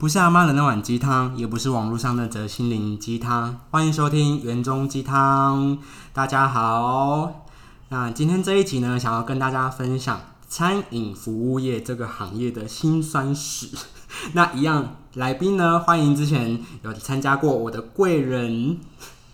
[0.00, 3.60] 不是阿妈的那碗鸡汤，也不是网络上那则心灵鸡汤。
[3.70, 5.76] 欢迎收听园中鸡汤。
[6.14, 7.44] 大家好，
[7.90, 10.18] 那今天这一集呢，想要跟大家分享
[10.48, 13.68] 餐饮服务业这个行业的辛酸史。
[14.32, 18.78] 那一样来宾呢，欢迎之前有参加过我的贵人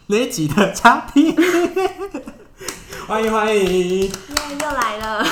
[0.09, 1.33] 那一集的嘉宾，
[3.07, 4.11] 欢迎欢迎，耶，
[4.61, 5.25] 又来了。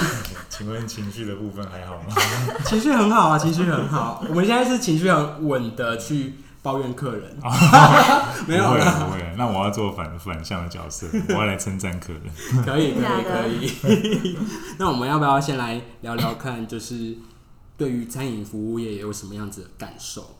[0.56, 2.14] 请问情绪的部分还好吗？
[2.64, 4.24] 情绪很好啊，情绪很好。
[4.28, 7.36] 我们现在是情绪很稳的去抱怨客人，
[8.46, 12.22] 没有不会啦不会，那我要做反反向的角色，我要来称赞客人。
[12.64, 14.38] 可以可以可以。
[14.78, 17.16] 那我们要不要先来聊聊看，就是
[17.76, 20.36] 对于餐饮服务业有什么样子的感受，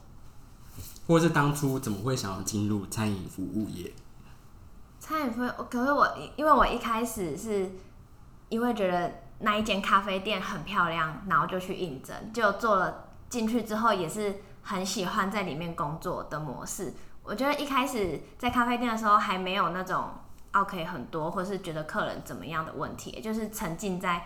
[1.07, 3.91] 或是当初怎么会想要进入餐饮服务业？
[5.01, 6.07] 餐饮服务，可是我
[6.37, 7.69] 因为我一开始是
[8.47, 16.93] 因为觉得那一间咖啡店很漂亮，然后就去应征，就做了进去之后也是很喜欢在里面工作的模式。
[17.23, 20.09] 我觉得一开始在咖啡店的时候还没有那种
[20.53, 24.23] OK 很多，或是觉得客人怎么样的问题，就是沉浸在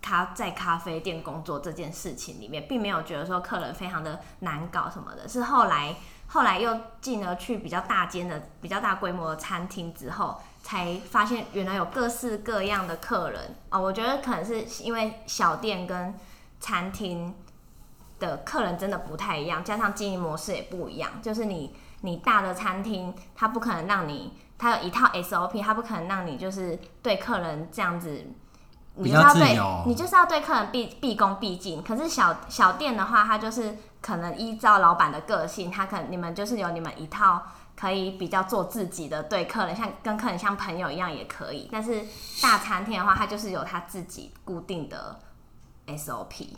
[0.00, 5.26] 咖在咖啡店工作这件事情里面，并没有觉得说客人非常的难搞什么的。
[5.26, 5.96] 是后来
[6.26, 13.80] 后来又进而去比较大间的、比较大规模的餐厅之后，才发现原来有各式各样的客人哦。
[13.80, 16.12] 我觉得可能是因为小店跟
[16.58, 17.32] 餐厅
[18.18, 21.10] 的客人真的不太一样，加上经营模式也不一样。
[21.22, 28.26] 就是你你大的餐厅，它不可能让你，它有一套 SOP，它不可能让你就是对客人这样子。
[28.96, 31.82] 你就是要对，你就是要对客人毕毕恭毕敬。
[31.82, 37.42] 可是小小店的话，它就是可能依照老板的个性，他可能你们就是有你们一套
[37.76, 41.68] 可以比较做自己的对客人，像跟客人像朋友一样也可以。
[41.72, 42.04] 但是
[42.42, 45.18] 大餐厅的话，它就是有它自己固定的
[45.86, 46.48] SOP。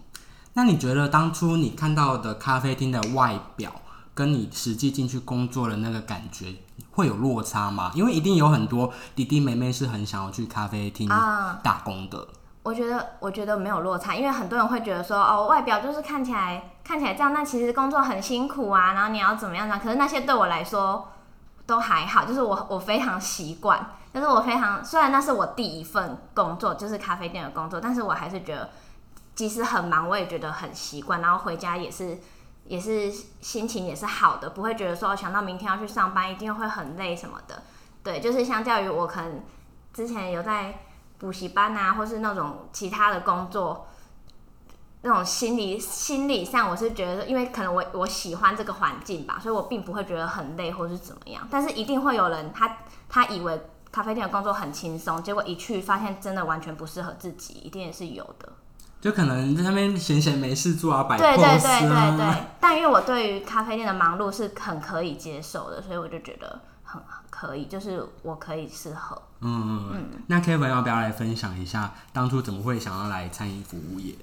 [0.54, 3.72] 那你觉得当初你看到的咖啡厅的外表，
[4.14, 6.54] 跟你实际进去工作的那个感觉
[6.90, 7.92] 会有落差吗？
[7.94, 12.26] 因为一定有很多弟弟妹妹是很想要去咖啡厅啊打工的。
[12.66, 19.80] 我觉得，我觉得没有落差，因为很多人会觉得说，哦，外表就是看起来看起来这样，那其实工作很辛苦啊，然后你要怎么样呢？
[19.80, 21.06] 可是那些对我来说
[21.64, 28.68] 都还好，就是我我非常习惯，但是我非常虽然那是我第一份工作，就是咖啡店的工作，但是我还是觉得，
[29.36, 32.18] 即使很忙，我也觉得很习惯，然后回家也是
[32.64, 37.62] 也是心情也是好的，不会觉得说想到明天要去上班一定会很累什么的。
[38.02, 39.40] 对，就是相较于我可能
[39.94, 40.80] 之前有在
[41.18, 43.86] 补习班啊，或是那种其他的工作，
[45.02, 51.46] 那种心理心理上，我是觉得，因为可能我我喜欢这个环境吧，所以我并不会觉得很累或是怎么样。
[51.50, 52.78] 但是一定会有人他
[53.08, 53.60] 他以为
[53.90, 58.52] 咖啡店的工作很轻松，结果一去发现真的完全不适合自己，一定也是有的。
[59.00, 61.58] 就可能在那边闲闲没事做啊，摆 pose 对啊。
[61.58, 62.44] 对对对对。
[62.60, 66.60] 但因为我对于咖啡店的忙碌是很可以接受的，所以我就觉得
[67.06, 69.20] 很可以，就是我可以适合。
[69.40, 70.10] 嗯嗯。
[70.26, 74.14] 那 Kevin 要不要来分享一下当初怎么会想要来餐饮服务业？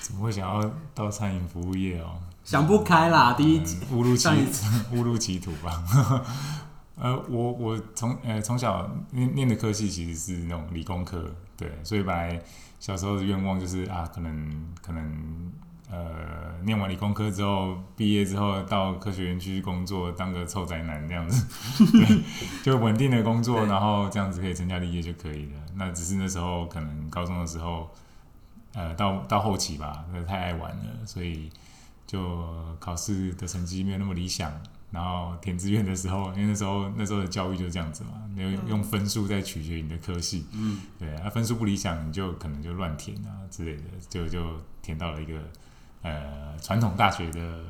[0.00, 2.18] 怎么会想要到餐饮服务业哦？
[2.44, 4.28] 想不开啦，第一误入歧
[4.92, 5.82] 误入歧途吧。
[6.96, 12.40] 呃，我我从呃从小念念的科系其实是那种理工科，对，所以本来
[12.78, 15.52] 小时候的愿望就是啊，可能可能
[15.90, 21.46] 呃念完理工科之后，毕业之后到科学园区工作，当个臭宅男这样子，
[21.92, 22.22] 对，
[22.62, 25.60] 就稳定的工作，然后这样子可以成家立业就可以了。
[25.74, 27.90] 那只是那时候可能高中的时候，
[28.72, 31.50] 呃，到到后期吧，那太爱玩了，所以
[32.06, 32.44] 就
[32.80, 34.52] 考试的成绩没有那么理想。
[34.90, 45.32] 然后填志愿的时候，因为那时候那时候的教育就是这样子嘛，没有用分数在取决你的科系，嗯，对啊，分数不理想，你就可能就乱填啊之类的，就就填到了一个
[46.04, 47.64] 呃传统大学的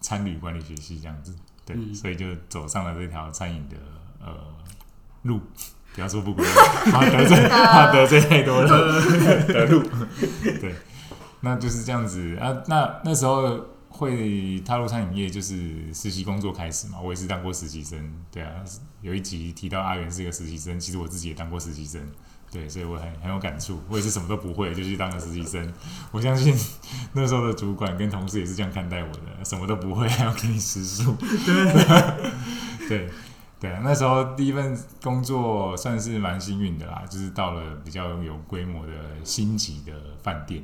[0.00, 1.36] 餐旅管理学系这样子，
[1.66, 3.76] 对，嗯所以就走上了这条餐饮的
[4.24, 4.34] 呃
[5.24, 5.38] 路。
[5.94, 6.52] 不要说不归路，
[6.92, 8.68] 怕得罪 怕得罪太多了
[9.48, 9.82] 的 路，
[10.60, 10.72] 对，
[11.40, 12.54] 那就是这样子啊。
[12.68, 13.58] 那那时候
[13.88, 17.00] 会踏入餐饮业，就是实习工作开始嘛。
[17.00, 17.98] 我也是当过实习生，
[18.30, 18.52] 对啊。
[19.00, 22.00] 有一集提到阿元是一个实习生，其实我自己也当过实习生，
[22.50, 23.80] 对，所以我很很有感触。
[23.88, 25.72] 我也是什么都不会就去当个实习生。
[26.10, 26.54] 我相信
[27.12, 31.16] 那时候的主管跟同事也是这样看待我的，什么都不会还要给你时数，
[32.88, 33.08] 对。
[33.60, 38.92] 对啊，那时候第一份工作算是蛮幸运的啦，就是到了比较有规模的
[39.24, 39.92] 星级的
[40.22, 40.62] 饭店。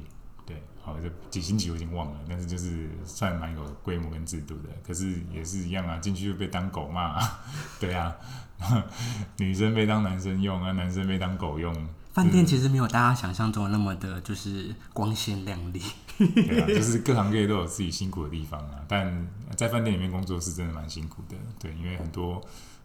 [0.85, 4.69] 对，好，这几星级我已经忘了，但是就是算蛮有规模跟制度的。
[4.87, 7.19] 可是也是一样啊，进去就被当狗骂、
[7.81, 8.15] 对啊，
[9.39, 11.75] 女生被当男生用啊，男生被当狗用，
[12.13, 15.81] 饭店其实没有大家想象中的那么的，就是光鲜亮丽。
[16.17, 18.79] 对啊，就是各行各业都有自己辛苦的地方啊。
[18.87, 19.27] 但
[19.57, 22.41] 在饭店里面工作是真的蛮辛苦的，对，因为很多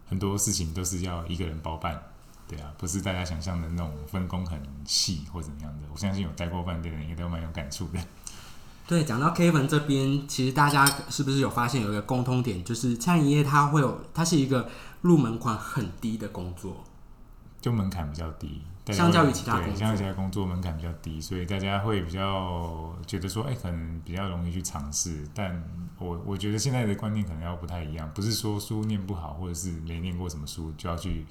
[0.07, 2.01] 很多事情都是要一个人包办，
[2.49, 5.87] 对啊，不是大家想象的那种分工很细或怎么样的。
[5.93, 7.99] 我相信有待过饭店的人应该都蛮有感触的。
[8.87, 14.67] 对，讲到 Kevin 这边，其实大家是不是有发现有一个共通点，就是餐饮业它会有，它是一个
[15.01, 16.83] 入门款很低的工作，
[17.61, 25.23] 就门槛比较低，相较于其他工作对相较于其他工作门槛比较低，所以大家会比较觉得说，哎、可能比较容易去尝试。
[25.35, 25.63] 但
[25.99, 31.27] 我我觉得现在的观念可能要不太一样，不是说书念不好，或者是没念过什么书就要去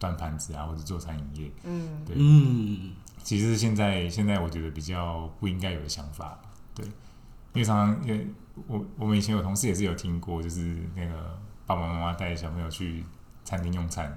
[0.00, 1.52] 端盘子啊，或者做餐饮业。
[1.62, 2.16] 嗯，对。
[2.18, 2.90] 嗯，
[3.22, 6.36] 其实现在现在我觉得比较不应该有的想法，
[6.74, 6.84] 对，
[7.52, 8.26] 因为常常因为
[8.66, 13.04] 我我们以前有同事也是有听过，就是那个爸爸妈妈带小朋友去
[13.44, 14.16] 餐厅用餐，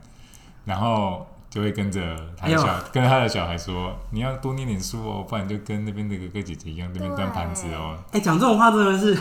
[0.65, 8.01] 然后就会跟着他的小、哎跟着他的小孩说，你要多念点书哦，不然就跟那边的哥哥姐姐一样，那边端盘子哦。
[8.11, 9.19] 哎、讲这种话真的是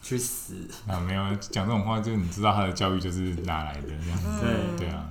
[0.00, 0.68] 去死。
[0.86, 5.08] 啊，没有讲这种话，就是你知道他的教育就是哪来的这样子，对对啊，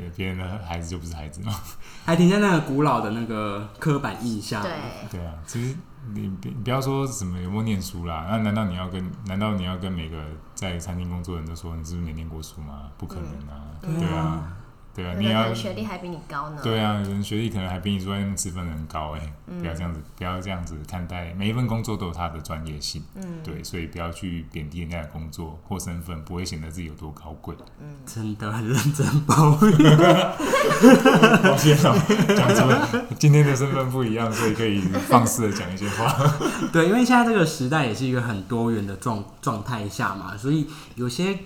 [0.00, 1.52] 对别人的孩子就不是孩子嘛。
[2.04, 4.62] 还停在那个古老的那个刻板印象。
[4.62, 4.72] 对，
[5.10, 5.76] 对啊，其实
[6.12, 10.16] 你别你不要说什么有没有念书啦，那难道你要跟难道你要跟每个
[10.54, 12.88] 在餐厅工作的人都说你是不是没念过书吗？
[12.96, 14.56] 不可能啊，嗯对啊，
[15.00, 16.58] 对啊，你也要学历还比你高呢。
[16.62, 27.54] 对啊，有人学历可能还比你坐在那边吃饭的人高哎、嗯不要这样子，不要这样子看待每一份工作都有它的专业性，嗯，对，所以不要去贬低人家的工作或身份，不会显得自己有多高贵。
[27.80, 29.96] 嗯真的很认真抱怨。
[31.42, 36.14] 抱歉哦，讲出来，今天的身份不一样，所以可以放肆的讲一些话。
[36.72, 41.36] 对，因为现在这个时代也是一个很多元的状状态下嘛，所以有些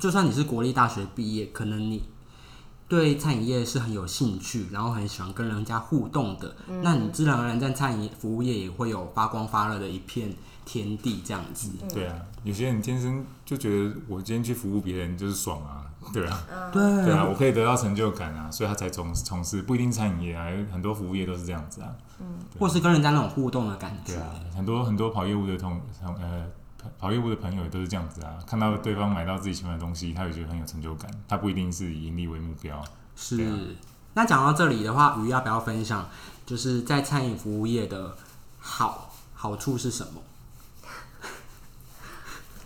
[0.00, 2.02] 就算你是国立大学毕业，可能你
[2.88, 10.32] 对餐饮业是很有兴趣，然后很喜欢跟人家互动的，那你自然而然在餐饮服务业也会有发光发热的一片
[10.64, 11.70] 天地这样子。
[11.92, 21.88] 对啊，有些人天生就觉得我今天去服务别人就是爽啊，对啊， 对对啊，我可以得到成就感啊，所以他才从从事不一定餐饮业啊，很多服务业都是这样子啊，
[22.58, 24.16] 或是跟人家那种互动的感觉对。
[24.16, 26.46] 啊，很多很多跑业务的同同呃
[26.84, 32.84] 跑跑业务的朋友也都是这样子啊，看到对方买到自己喜欢的东西，他也觉得很有成就感，他不一定是以盈利为目标，
[33.16, 33.42] 是。
[33.42, 33.58] 啊，
[34.12, 36.08] 那讲到这里的话，鱼要不要分享，
[36.44, 38.16] 就是在餐饮服务业的
[38.58, 40.22] 好好处是什么？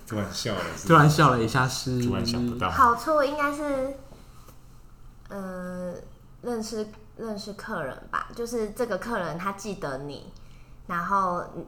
[0.07, 3.95] 突然笑了，突然笑了一下是，突然想不到，好处应该是，
[5.29, 5.95] 呃，
[6.41, 6.89] 认识
[7.19, 10.33] 认识客人吧，就是这个客人他记得你，
[10.87, 11.67] 然后你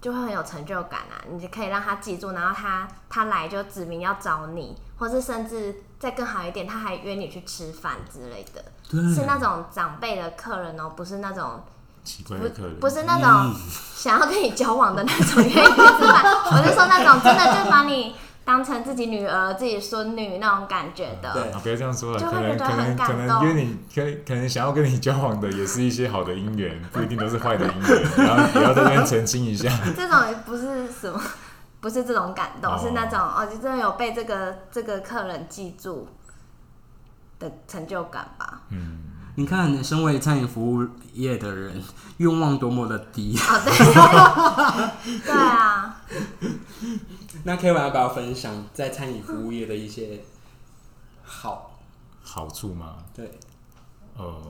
[0.00, 11.62] 就会很有成就感啊，你就可以让他记住，然后他他来就指明要找你，或是甚至再更好一点，他还约你去吃饭之类的，对，是那种长辈的客人哦，不是那种
[12.02, 13.54] 奇怪的客人，不是那种
[13.94, 18.16] 想要跟你交往的那种愿意吃饭，我是说那种真的就把你
[18.50, 21.32] 当成自己女儿、自己孙女那种感觉的。
[21.32, 29.70] 对啊，不要这样说了，就可能可会觉得很能可能感动约你，可能可能想要跟你交往的也是一些好的姻缘，不一定都是坏的姻缘，然后也要在这边澄清一下。
[29.96, 31.22] 这种不是什么，
[31.80, 36.08] 不是这种感动，哦是那种哦，就真的有被这个这个客人记住
[37.38, 38.62] 的成就感吧。
[38.70, 38.98] 嗯，
[39.36, 41.80] 你看，身为餐饮服务业的人，
[42.16, 43.38] 愿望多么的低。
[45.24, 46.00] 对啊，
[47.44, 50.20] 那 K 完要不要分享在餐饮服务业的一些
[51.22, 51.68] 好？
[52.22, 53.28] 好处吗，对，
[54.16, 54.40] 呃，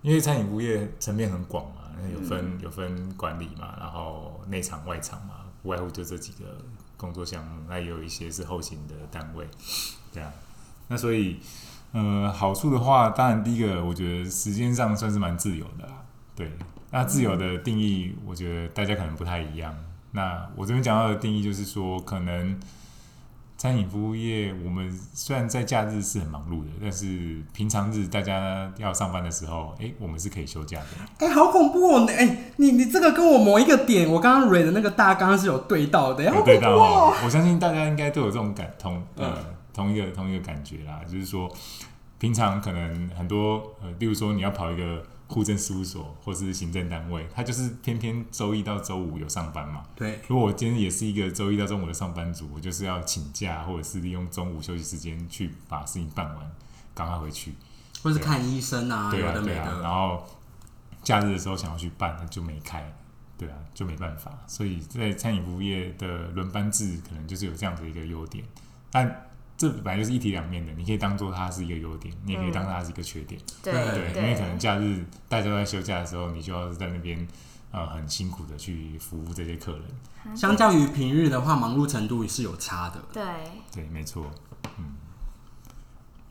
[0.00, 1.82] 因为餐饮服务业层面很广嘛，
[2.14, 6.56] 有分、有分管理嘛，然后内场外场嘛，不外乎就这几个
[6.96, 9.46] 工作项目，那也有一些是后勤的单位，
[10.12, 10.32] 对啊，
[10.88, 11.40] 那所以
[11.92, 16.04] 呃好处的话，当然第一个我觉得时间上算是蛮自由的啦，
[16.34, 16.50] 对，
[16.90, 19.76] 那自由的定义，我觉得大家可能不太一样。
[20.14, 22.58] 那我这边讲到的定义就是说，可能
[23.58, 31.26] 餐饮服务业，我们虽然在假日是很忙碌的，但是平常日大家要上班的时候，哎，我们是可以休假的。
[31.26, 32.06] 哎、好恐怖哦！
[32.08, 37.10] 哎、你你这个跟我某一个点，我刚刚蕊的那个大纲是有对到的，有对到哦！
[37.10, 41.52] 哦，我相信大家应该都有这种感同呃、嗯同一个同一个感觉啦，就是说
[42.20, 49.82] 平常可能很多呃，例如说你要跑一个户政事务所或是行政单位，他就是偏偏周一到周五有上班嘛。
[49.96, 56.52] 对，如果我今天也是一个周一到周五的上班族，我就是要请假或者是利用中午休息时间去把事情办完，
[56.94, 57.54] 赶快回去。
[58.02, 59.80] 或是看医生啊，对啊对啊，的没的。
[59.80, 60.22] 然后
[61.02, 62.92] 假日的时候想要去办就没开，
[63.38, 64.30] 对啊，就没办法。
[64.46, 68.44] 所以在餐饮服务业的轮班制可能就是有这样的一个优点，
[68.90, 73.40] 但这本来就是一体两面的，你可以当做它是一个优点，你也可以当它是一个缺点。
[73.62, 77.26] 对对，因为可能假日大家都在休假的时候，你就要在那边
[77.70, 80.36] 呃很辛苦的去服务这些客人。
[80.36, 83.00] 相较于平日的话，忙碌程度是有差的。
[83.12, 83.22] 对，
[83.72, 84.26] 对，没错。
[84.78, 84.94] 嗯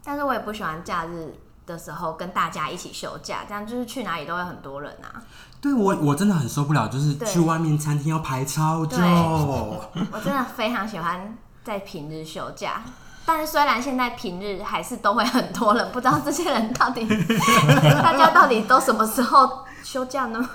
[0.05, 1.33] 但是我也不喜欢假日
[1.65, 5.23] 的时候跟大家一起休假，这样就是去哪里都会很多人啊。
[5.61, 8.97] 对我我真的很受不了，就是去外面餐厅要排超久。
[8.97, 9.05] 对
[10.11, 12.83] 我真的非常喜欢在平日休假。
[13.25, 17.07] 但是虽然现在平日还是都会很多人，不知道这些人到底
[18.01, 20.49] 大家到底都什么时候休假呢？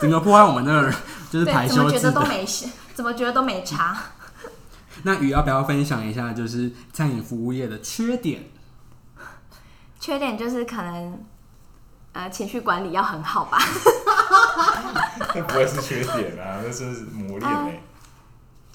[0.00, 0.92] 整个破坏我们的
[1.30, 2.00] 就是对排，怎么觉。
[2.00, 3.96] 得都没事，怎么觉得都没差？
[5.04, 8.50] 那雨要不要分享一下，就是餐饮服务业的缺点？
[10.00, 11.24] 缺点就是可能
[12.12, 13.58] 呃情绪管理要很好吧。
[15.34, 17.82] 那 不会是缺点啊，那是磨练欸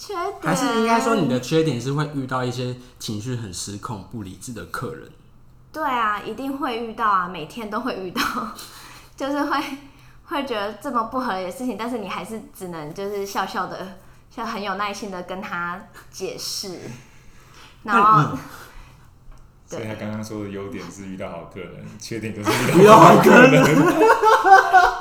[0.01, 0.41] 缺点。
[0.41, 5.07] 还是应该说你的缺点是会遇到一些情绪很失控、不理智的客人？
[5.71, 8.21] 对啊，一定会遇到啊，每天都会遇到，
[9.15, 9.63] 就是会
[10.25, 13.99] 会觉得这么不合理的事情，但是你还是只能就是笑笑的，
[14.35, 15.79] 就很有耐心的跟他
[16.09, 16.79] 解释，
[17.83, 18.35] 然后
[19.67, 23.63] 所以他刚刚说的优点是遇到好客人，缺点就是遇到 好客人，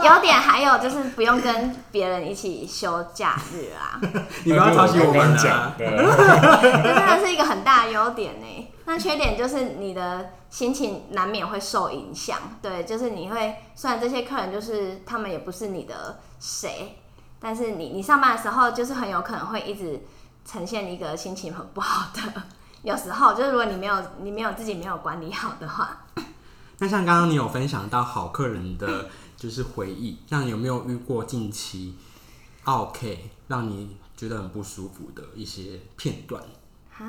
[0.04, 4.00] 有点还有就是不用跟别人一起休假日啊，
[4.44, 5.74] 你不要抄袭我们讲啊！
[5.78, 8.68] 这真的是一个很大的优点呢。
[8.86, 16.96] 那缺点就是你的心情难免会受影响，对，就是你会虽然这些客人就是他们也不是你的谁，
[17.38, 20.02] 但是你你上班的时候就是很有可能会一直
[20.44, 22.42] 呈现一个心情很不好的，
[22.82, 26.06] 有时候就是如果你没有你没有自己没有管理好的话，
[26.78, 29.06] 那像刚刚你有分享到好客人的
[29.40, 31.94] 就是回忆，像有没有遇过近期
[32.64, 36.42] OK 让你觉得很不舒服的一些片段？
[36.90, 37.06] 哈，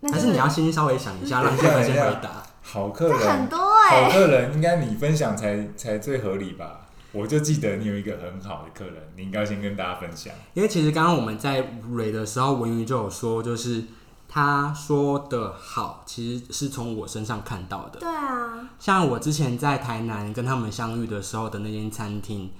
[0.00, 2.42] 那就还是你要先稍微想一下，让这个先回答？
[2.60, 6.88] 好客人很人，多哎、好客人应该你分享才才最合理吧？
[7.12, 10.34] 我就记得你有一个很好的客人，你应该先跟大家分享。
[10.54, 11.60] 因为其实刚刚我们在
[11.92, 13.84] 蕊的时候，文宇就有说，就是
[14.34, 18.00] 他说的好，其实是从我身上看到的。
[18.00, 22.50] 对啊，像我之前在台南跟他们相遇的时候的那间餐厅，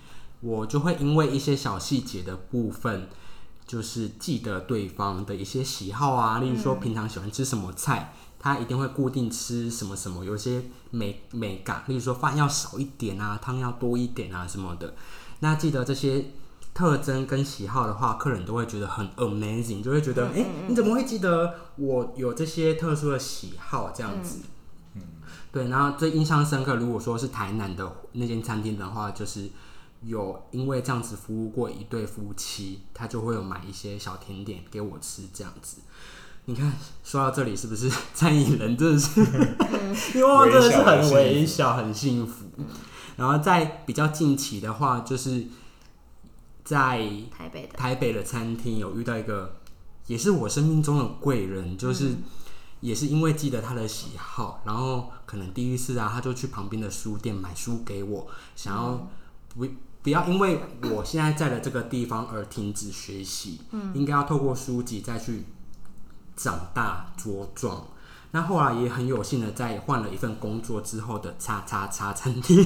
[0.41, 3.09] 我就会因为一些小细节的部分，
[3.67, 14.95] 就是记得对方的一些喜好啊，例如说平常喜欢吃什么菜，他一定会固定吃什么什么，有些美美感，例如说饭要少一点啊，汤要多一点啊什么的。
[15.41, 16.23] 那记得这些
[16.75, 24.41] 特征跟喜好的话，客人都会觉得很 amazing，就会觉得，哎、你怎么会记得我有这些特殊的喜好这样子？
[24.95, 25.03] 嗯
[25.53, 29.51] 对，然后最印象深刻，如果说是台南的那间餐厅的话，就是
[30.03, 35.83] 有因为这样子服务过一对夫妻，他就会有买一些小甜点给我吃，这样子。
[36.47, 36.73] 你看，
[37.05, 39.21] 说到这里，是不是 餐饮人真的是，
[40.19, 42.47] 因为真的是很微小、很幸福。
[43.17, 45.45] 然后在比较近期的话，就是
[46.65, 46.99] 在
[47.31, 49.57] 台北的台北的餐厅有遇到一个，
[50.07, 52.15] 也是我生命中的贵人，就是
[52.81, 59.09] 也是因为记得他的喜好，然后可能第一次啊，他就去旁边的书店买书给我，想要
[59.55, 59.67] 不
[60.03, 60.61] 不要因为
[60.95, 65.45] 我现在在的这个地方而停止学习，嗯应该要透过书籍再去
[66.37, 67.87] 长大茁壮。
[68.35, 72.57] 那后来也很有幸的在换了一份工作之后的叉叉叉餐厅，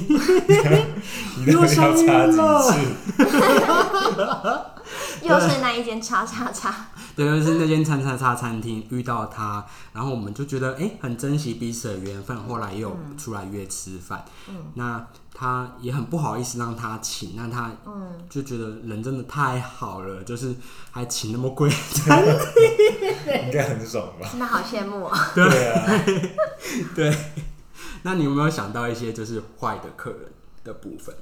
[1.39, 3.27] 你到底要插几次？
[5.27, 6.73] 又是那一间叉叉叉，
[7.17, 14.23] 对，就是那间餐叉叉餐厅遇到他，然后我们就觉得哎、诶很珍惜彼此的缘分，后来也有出来约吃饭。
[14.75, 17.73] 那他也很不好意思让他请，那他
[18.29, 20.55] 就觉得人真的太好了，就是
[20.91, 21.71] 还请那么贵。
[21.71, 24.29] 应该很爽吧？
[24.31, 25.17] 真的好羡慕哦。
[25.35, 26.05] 对啊，
[26.95, 27.17] 对，
[28.03, 30.33] 那你有没有想到一些就是坏的客人
[30.63, 31.15] 的部分？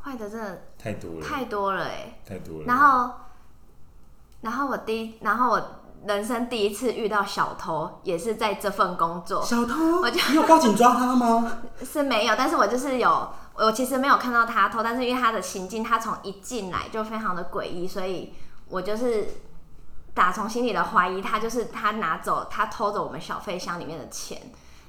[0.00, 2.20] 坏的真的太多了，太多了哎。
[2.26, 2.64] 太多了。
[2.66, 3.10] 然后，
[4.44, 5.62] 然后我第一，然后我
[6.06, 11.60] 人生第一次遇到小偷，也是在这份工作，小偷，我就你有报警抓他吗？
[11.82, 18.34] 是没有，但是我就是有，我其实没有看到他偷，但是因为他的行径，他从一进来就非常的诡异，所以
[18.68, 19.26] 我就是
[20.12, 24.38] 打从心里的怀疑他就是他拿走他偷走我们小费箱里面的钱，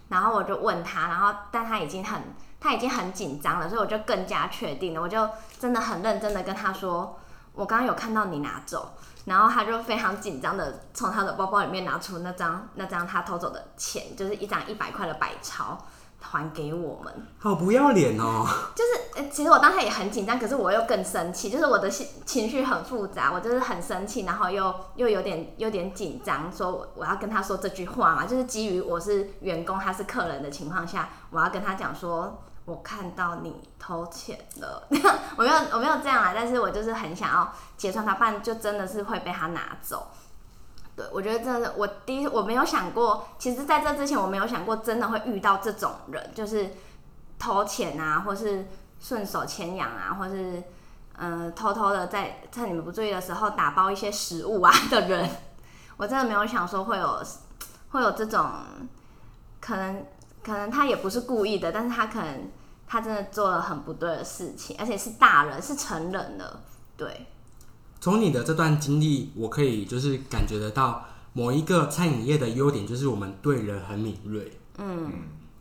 [0.09, 7.17] 然后我就问他，然后但他已经很他已经很紧张了，所以我就更加确定了，我就真的很认真的跟他说，
[7.55, 8.93] 我刚刚有看到你拿走。
[9.25, 15.75] 然后他就非常紧张的从他的包包里面拿出那张那张他偷走的钱，就是一张一百块的百钞，
[16.21, 17.11] 还给我们。
[17.39, 18.45] 好不要脸哦！
[18.75, 34.87] 就是，呃其实我当下也很紧张，可是我又更生气，就是我的心情绪很复杂，我就是很生气，然后又又有点有点紧张，说我我要跟他说这句话嘛，就是基于我是员工，他是客人的情况下，我要跟他讲说，我看到你偷钱了，
[35.37, 40.07] 我没有我没有这样啊，但是我就是很想要结算他，不然就真的是会被他拿走。
[40.95, 46.71] 对，我觉得真的，我第一我没有想过，其实在这之前我没有想过真的会遇到这种人，就是
[47.37, 48.65] 偷钱啊，或是
[48.99, 50.63] 顺手牵羊啊，或是
[51.17, 55.29] 呃偷偷的在趁你们不注意的时候打包一些食物啊的人，
[55.97, 57.21] 我真的没有想说会有
[57.89, 58.49] 会有这种
[59.59, 60.05] 可能，
[60.45, 62.51] 可能他也不是故意的，但是他可能
[62.85, 66.61] 他真的做了很不对的事情，而且是大人，是成人了，
[66.95, 67.25] 对，
[67.99, 74.59] 从你的这段经历，我可以就是感觉得到某一个餐饮业的优点，就是我们对人很敏锐。
[74.77, 75.11] 嗯，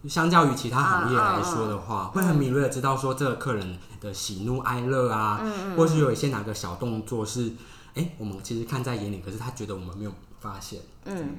[0.07, 7.51] 相较于其他行业来说的嗯话，会很敏锐的知道说这个客人的喜怒哀乐啊，嗯或是有一些哪个小动作是，
[7.95, 10.81] 哎、我们其实看在眼里，可是他觉得我们没有发现。
[11.07, 11.37] 嗯，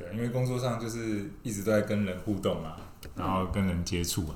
[0.00, 2.76] 对，因为工作上就是一直都在跟人互动嘛，
[3.14, 4.34] 然后跟人接触嘛，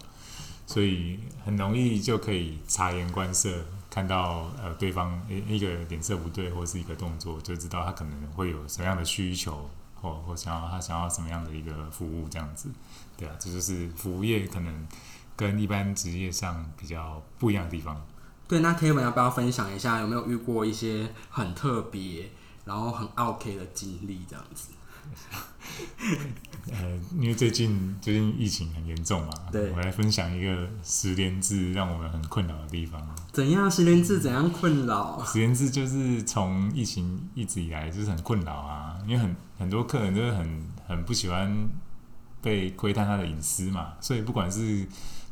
[0.66, 12.68] 所以很容易就可以察言观色，看到呃对方一一个脸色不对，或是一个动作，就知道他可能会有什么样的需求，或或想要他想要什么样的一个服务这样子。
[13.16, 14.86] 对啊，这就是服务业可能
[15.34, 18.04] 跟一般职业上比较不一样的地方。
[18.46, 22.28] 对，那 K 文要不要分享一下，有没有遇过一些很特别，
[22.66, 24.68] 然后很 OK 的经历这样子？
[26.72, 33.00] 呃，因为最近最近疫情很严重嘛，对我来分享一个十连制让我们很困扰的地方。
[33.32, 35.22] 怎样十连制怎样困扰？
[35.26, 41.68] 十连制就是从疫情一直以来就是很困扰啊，因为很很多客人就是很很不喜欢
[42.40, 44.86] 被窥探他的隐私嘛，所以不管是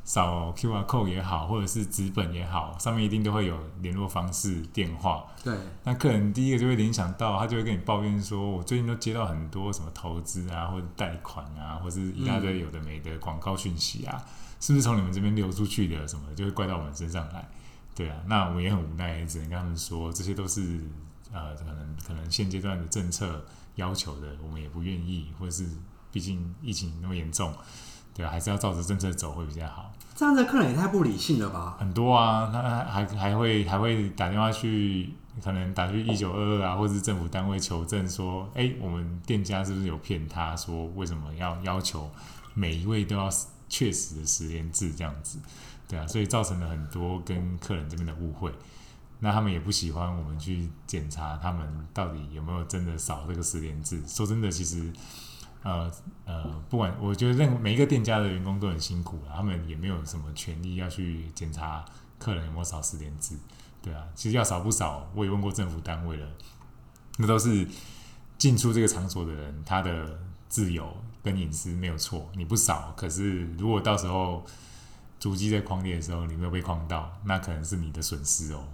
[0.05, 5.25] 扫 QR code 也好，或者是纸本也好，上面一定都会有联络方式、电话。
[5.45, 14.25] 对，那客人第一个就会联想到，他就会跟你抱怨说，我最近都接到很多什么投资啊，或者贷款啊，或是一大堆有的没的广告讯息啊，
[14.61, 16.07] 是不是从你们这边流出去的？
[16.09, 17.49] 什么就会怪到我们身上来。
[17.95, 20.81] 对啊，那我们也很无奈，只能跟他们说，这些都是
[21.31, 23.45] 呃，可能可能现阶段的政策
[23.77, 25.67] 要求的，我们也不愿意，或者是
[26.11, 27.55] 毕竟疫情那么严重，
[28.15, 29.93] 对啊，还是要照着政策走会比较好。
[30.15, 31.77] 这样的客人也太不理性了吧？
[31.81, 35.11] 很多啊，他还还会还会打电话去，
[35.43, 42.11] 可能打去一九二二啊，或者是政府单位求证说，哎、我们店家是不是有骗他说为什么要要求
[42.55, 43.29] 每一位都要
[43.69, 45.39] 确实的十连制这样子？
[45.89, 48.53] 对啊，所以造成了很多跟客人这边的误会。
[49.21, 54.03] 那他们也不喜欢我们去检查他们到底有没有真的少这个十连制。
[54.07, 54.93] 说真的，其实
[55.63, 55.91] 呃
[56.25, 61.85] 呃，不管我觉得任每一个店家的员工都很辛苦了，他们也没有什么权利要去检查
[62.19, 63.37] 客人有没有少十连制。
[63.81, 66.29] 对啊，其实要少不少，我也问过政府单位了，
[67.19, 67.67] 那都是
[68.39, 74.45] 进出这个场所的人他的自由跟隐私没有错，你不少，可是如果到时候
[75.19, 78.65] 主机在框列的时候你没有被框到，那可能是你的损失哦。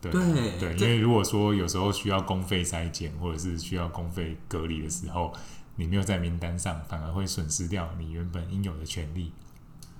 [0.00, 5.32] 对对对，因为如果说有时候需要公费筛检或者是需要公费隔离的时候，
[5.78, 9.32] 你没有在名单上，反而会损失掉你原本应有的权利。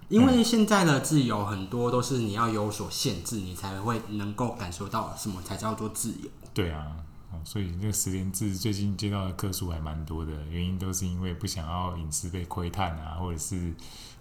[0.08, 6.30] 因为现在的自由很多都是你要有所限制，你才会能够感受到什么才叫做自由。
[6.52, 6.96] 对啊，
[7.30, 13.72] 哦，所以那个十连制最近接到的客数还蛮多的，原因都是因为不想要隐私被窥探啊，或者是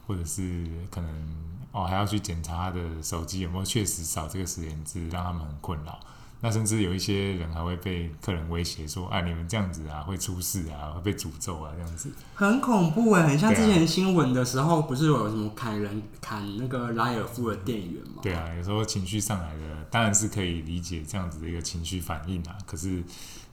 [0.06, 1.36] 或者是可能
[1.72, 5.98] 哦还要去检查他的手机有没有确实扫这个十连制，让他们很困扰。
[6.40, 12.12] 那甚至有一些人还会被客人威胁说：“啊，你们这样子啊，会出事啊，会被诅咒啊，这样子。
[12.36, 18.22] 很恐怖哎，很像之前新闻的时候，不是有什么砍人、砍那个拉尔夫的店员吗？
[18.22, 22.56] 对啊，有时候情绪上来的，当然是可以理解这样子的一个情绪反应啊。
[22.68, 23.04] 可是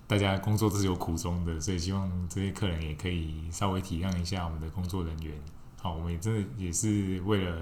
[0.07, 5.35] 大家工作都是有苦衷的，所以希望这些客人也可以稍微体谅一下我们的工作人员。
[5.81, 7.57] 好，我们也真的也是为了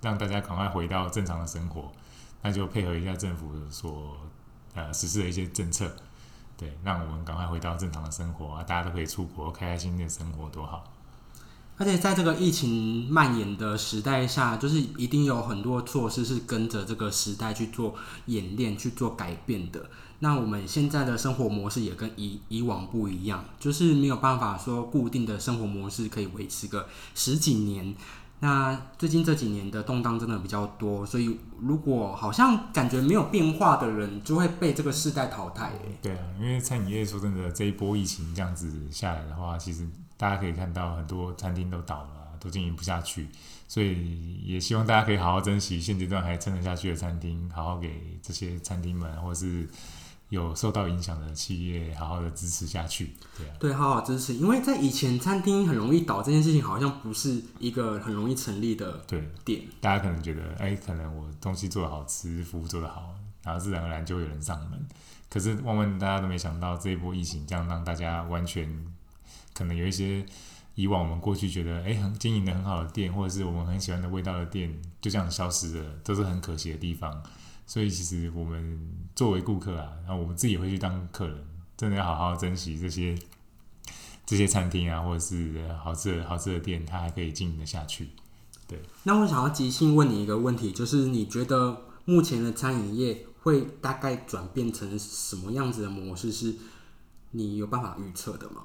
[0.00, 1.92] 让大家赶快回到正常的生活，
[2.42, 4.16] 那就配合一下政府所
[4.74, 5.90] 呃实施了一些政策，
[6.56, 10.84] 对，让我们赶快回到正常的生活啊，大家都可以出国，开开心心的生活，多好。
[11.76, 17.94] 而且在这个疫情蔓延的时代下，就是一定有很多措施是跟着这个时代去做
[18.26, 19.88] 演练、去做改变的。
[20.18, 27.94] 那我们现在的生活模式也跟以以往不一样，就是没有办法说固定的生活模式可以维持个十几年。
[28.40, 35.72] 那最近这几年的动荡真的比较多，所以如果好像感觉没有变化的人，就会被这个世代淘汰。
[36.00, 39.84] 对啊，因为餐饮业说真的，这一波疫情这样子下来的话，其实
[40.16, 43.26] 大家可以看到很多餐厅都倒了、都经营不下去，
[43.66, 49.68] 所以也希望大家可以好好珍惜现阶段还撑得下去的餐厅，好好给这些餐厅们或是
[50.30, 53.14] 有受到影响的企业好好的支持下去。
[53.36, 59.62] 对啊，对，好好支持，因为在以前餐厅很容易倒这件事情，好像不是一个很容易成立的对，点。
[59.80, 64.86] 大家可能觉得，哎，可能我东西做的好吃，服务做的好，然后自然而然就会有人上门。
[65.30, 68.68] 可是万万大家都没想到，这一波疫情这样让大家完全
[69.54, 70.24] 可能有一些
[70.74, 77.22] 以往我们过去觉得哎很经营的很好的店，或者是我们很喜欢的味道的店，就这样消失了，都是很可惜的地方。
[77.68, 78.80] 所以其实我们
[79.14, 81.36] 作为顾客啊，然后我们自己也会去当客人，
[81.76, 83.14] 真的要好好珍惜这些
[84.24, 88.08] 这些餐厅啊，或者是好吃的好吃的店，它还可以经营的下去。
[88.66, 96.32] 对那我想要即兴问你一个问题，就是你觉得目前的餐饮业会大概转变成什么样子的模式？
[96.32, 96.54] 是
[97.32, 98.62] 你有办法预测的吗？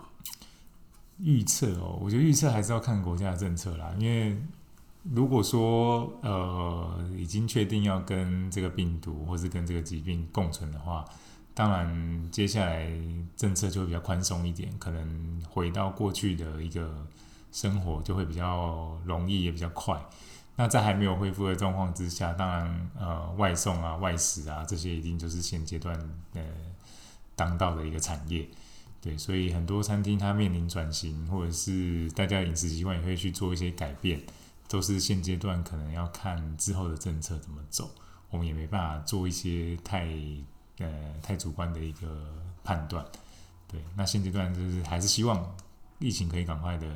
[1.20, 3.94] 预测哦，我觉得预测还是要看国家的政策啦。
[4.00, 4.42] 因为
[5.12, 11.04] 如果说呃已经确定要跟这个病毒或是跟这个疾病共存的话，
[11.54, 12.90] 当然接下来
[13.36, 17.06] 政策就会比较宽松一点，可能回到过去的一个
[17.52, 20.02] 生活就会比较容易，也比较快。
[20.56, 25.98] 那在还没有恢复的状况之下，当然呃外送啊、外食啊这些一定就是现阶段
[26.34, 26.42] 呃
[27.36, 28.48] 当道的一个产业。
[29.02, 34.22] 对，所以很多餐厅它面临转型，或者是大家饮食习惯也会去做一些改变，
[34.68, 37.90] 都是现阶段可能要看之后的政策怎么走，
[38.30, 40.08] 我们也没办法做一些太
[40.80, 43.06] 呃太主观的一个判断。
[43.68, 45.56] 对，那现阶段就是还是希望
[46.00, 46.88] 疫情可以赶快的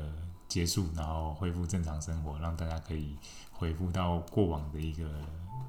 [0.48, 3.16] 结束，然后恢复正常生活，让大家可以
[3.52, 5.04] 恢复到过往的一个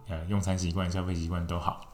[0.08, 1.86] 呃用餐习惯、消费习惯都好。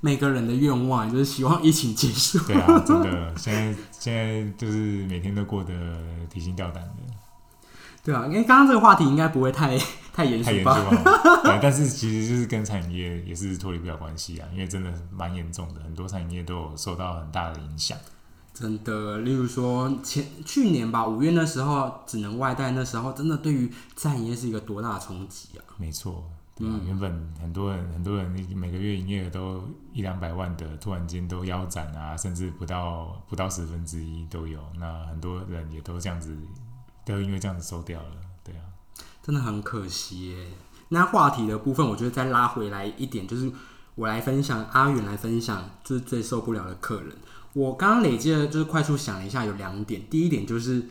[0.00, 2.38] 每个人的愿望就是希望疫情结束。
[2.46, 5.72] 对啊，真的，现在现在就是每天都过得
[6.28, 7.02] 提心吊胆的，
[8.06, 9.76] 对啊，因为刚刚这个话题应该不会太
[10.14, 11.40] 太严太严肃肃吧？
[11.42, 17.98] 对，但是其实就是跟餐饮业也是脱离不了关系啊，因为真的蛮严重的，很多餐饮业都有受到很大的影响。
[18.54, 25.60] 真的，例如说前去年吧，五月那时候只能外带，那时候真的对于餐饮业是一个多大的冲击啊！
[25.76, 26.22] 没错，
[26.54, 34.58] 对啊，嗯原本很多人很多人每个月营业额都一两百万的，突然间都腰斩啊，甚至不到不到十分之一都有。
[34.78, 36.34] 那很多人也都这样子，
[37.14, 38.08] 都因为这样子收掉了。
[38.44, 38.60] 对啊，
[39.22, 40.46] 真的很可惜耶。
[40.88, 43.50] 那话题的部分，我觉得再拉回来一点，就是
[43.94, 47.12] 我来分享，阿远来分享，就是最受不了的客人。
[47.54, 50.06] 我刚刚累积的，就是快速想了一下，有两点。
[50.08, 50.86] 第一点就是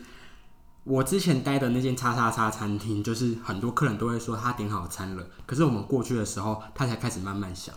[0.84, 7.74] 我之前待的那间叉叉叉餐厅，就是很多客人都会说他点好餐了，可是我们过去的时候，他才开始慢慢想。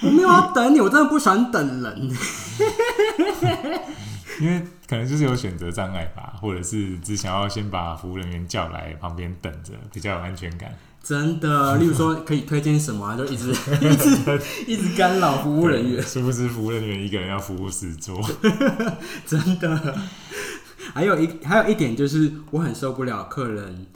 [0.00, 2.16] 我没有要等你，我真的不喜欢等人。
[4.40, 10.74] 因为可能就是有选择障碍吧，或者是只想要先把服务人员叫来旁边等着，比较有安全感。
[11.02, 16.02] 真的， 例如说可以推荐什么、啊，就一直 一直 一直干扰服务人员。
[16.02, 18.20] 殊不知服务人员一个人要服务十桌。
[19.24, 19.96] 真的。
[20.94, 23.86] 还有一还有一点就是，我很受不了客人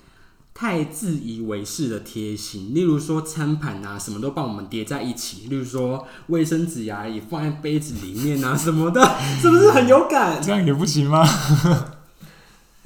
[0.52, 9.00] 太自以为是的贴心，例如说餐盘啊，什么都帮我们叠在一起，例如说卫生纸呀、也放在杯子里面啊 什么的，
[9.40, 10.40] 是不是很有感？
[10.42, 11.26] 这样也不行吗？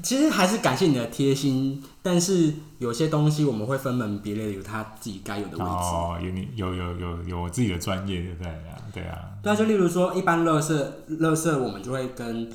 [0.02, 5.64] 其实还是感谢你的贴心，但是有些东西我们会分门别类，有他自己该有的位置。
[5.64, 8.60] 哦，有你有有有有我自己的专业，对不对啊？
[8.92, 10.76] 对啊，对啊，就例如说，一般垃圾
[11.20, 12.50] 垃圾我们就会跟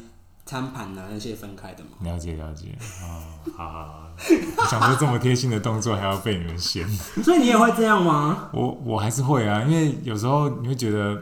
[0.50, 1.90] 餐盘啊那些分开的嘛。
[2.02, 2.76] 了解了解。
[3.04, 3.22] 哦，
[3.56, 4.10] 好好好。
[4.58, 6.88] 我想说这么贴心的动作还要被你们嫌，
[7.24, 8.50] 所以你也会这样吗？
[8.52, 11.22] 我我还是会啊，因为有时候你会觉得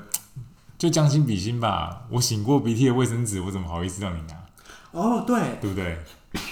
[0.77, 2.03] 就将心比心吧。
[2.09, 4.37] 我擤过鼻涕的卫生纸，我怎么好意思让你拿？
[4.91, 5.99] 哦，对，对不对？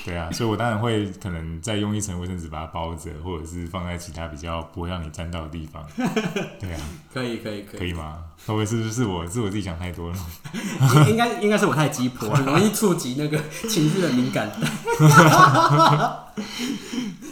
[0.06, 5.86] 对啊，所以我当然会可能再用一层卫生纸把它包着，或者是放在其他比较不会让你沾到的地方。
[6.60, 6.80] 对啊，
[7.14, 7.80] 可以，可以，可以。
[7.80, 8.24] 可以吗？
[8.46, 10.18] 会不会是是我是我自己想太多了？
[11.08, 14.50] 应应该应该是我太急迫，很容易触及那个情绪的敏感。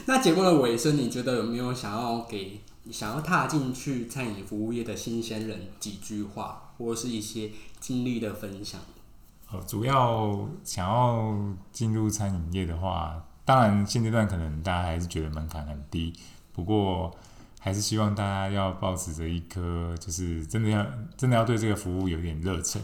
[0.05, 2.59] 那节目的尾声，你觉得有没有想要给
[2.91, 8.81] 想要踏进去餐饮服务业的新鲜人几句话，或是一些经历的分享？
[9.53, 11.31] 呃，主要想要
[11.71, 16.11] 进入餐饮业的话，当然现阶段可能大家还是觉得门槛很低，
[16.51, 17.15] 不过
[17.59, 20.83] 还是希望大家要保持着一颗，就是真的要
[21.15, 22.81] 真的要对这个服务有点热忱。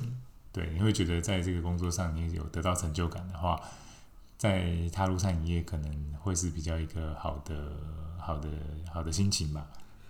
[0.51, 3.59] 对，你会觉得在这个工作上你有得到成就感的话，
[4.37, 7.55] 在踏入餐饮业可能会是比较一个好的、
[8.19, 8.47] 好的、
[8.93, 9.65] 好的心情吧。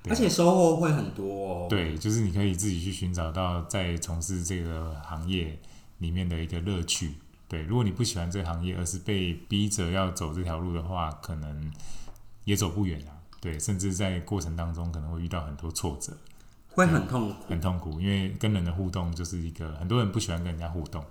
[0.10, 1.68] 而且收获会很多哦。
[1.70, 5.60] 对，就是你可以自己去寻找到在从事这个行业
[6.00, 7.14] 里面的一个乐趣。
[7.48, 11.72] 对，如果你不喜欢这个行业，而是被逼着要走这条路的话，可能
[12.44, 13.18] 也走不远啊。
[13.42, 16.12] 对，甚至在过程当中可能会遇到很多挫折，
[16.72, 17.36] 会很痛苦。
[17.48, 21.04] 很痛苦，因为跟人的互动就是一个很多人不喜欢跟人家互动。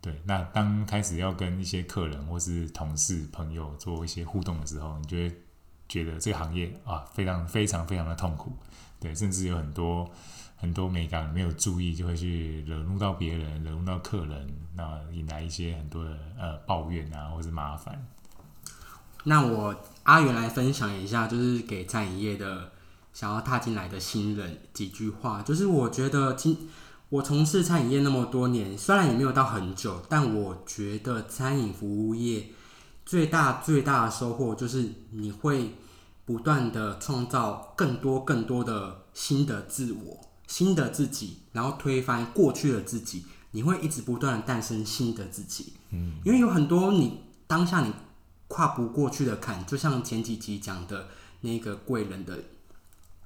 [0.00, 5.42] 对，那当开始要跟一些客人或是同事、朋友做一些互动的时候，你就会
[5.88, 8.52] 觉得这个行业啊，非常非常非常的痛苦。
[8.98, 10.10] 对，甚至有很多
[10.58, 18.06] 很多美感没有注意，就会去惹怒到别人，惹怒到客人，那引来一些很多的呃抱怨啊，或是麻烦。
[19.24, 22.72] 那我阿元来分享一下，就是给餐饮业的
[23.12, 25.42] 想要踏进来的新人几句话。
[25.42, 26.68] 就是我觉得今
[27.08, 32.46] 我从事餐饮业那么多年，虽然也没有到很久，但我觉得餐饮服务业
[33.04, 35.74] 最大最大的收获就是你会
[36.24, 43.24] 不断的创造更多更多的新的自我、新的自己，然后推翻过去的自己。
[43.52, 45.72] 你会一直不断的诞生新的自己。
[45.90, 47.90] 嗯，因为有很多你当下你
[48.46, 51.08] 跨不过去的坎，就像前几集讲的
[51.40, 52.38] 那个贵人的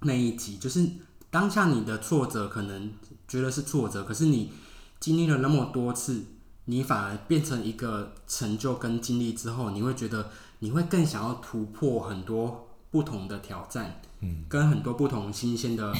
[0.02, 0.88] 那一集，就是
[1.28, 2.92] 当下你的挫折可能
[3.26, 4.52] 觉得是挫折，可是你
[5.00, 6.22] 经历了那么多次，
[6.66, 10.30] 你反而变成一个成就跟经历之后，你会觉得
[10.60, 15.92] 你会更想要突破很多不同的挑战，嗯，跟很多不同新鲜的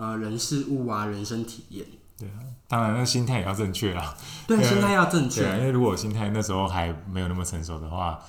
[0.00, 1.86] 呃人事物啊，人生体验。
[2.18, 4.16] 对啊，当然那心态也要正确啦。
[4.46, 5.64] 对，心态要正对啊，因。
[5.64, 8.20] 为如果心态那时候还没有那么成熟的话，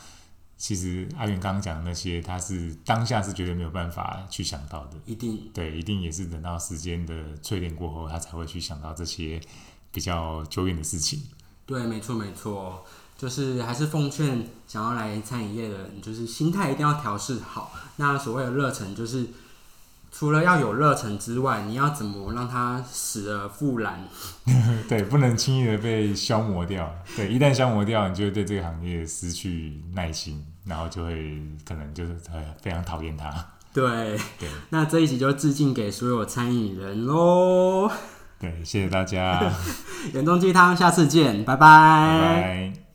[0.57, 4.97] 其实阿元刚刚讲的那些，他是当下是绝对没有办法去想到的。
[5.05, 9.41] 一定对，一定也是等到时间的淬炼过后，他才会去想到这些
[9.91, 11.23] 比较久远的事情。
[11.65, 12.85] 对，没错没错，
[13.17, 17.73] 就是还是奉劝想要来餐饮业的人，就是心态一定要调试好。
[17.97, 19.27] 那所谓的热忱，就是
[20.11, 24.03] 除了要有热忱之外，你要怎么让它死而复燃？
[24.87, 26.93] 对，不能轻易的被消磨掉。
[27.15, 33.33] 对，一旦消磨掉，你就会对这个行业失去耐心，然后就会可能就是呃非常讨厌它。
[33.73, 37.89] 对，对那这一集就致敬给所有餐饮人喽。
[38.37, 39.41] 对，谢谢大家，
[40.13, 42.90] 远中鸡汤，下次见，拜拜拜。